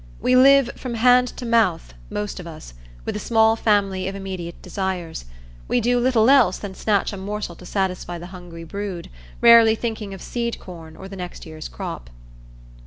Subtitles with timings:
[0.19, 2.73] We live from hand to mouth, most of us,
[3.05, 5.25] with a small family of immediate desires;
[5.67, 9.11] we do little else than snatch a morsel to satisfy the hungry brood,
[9.41, 12.09] rarely thinking of seed corn or the next year's crop.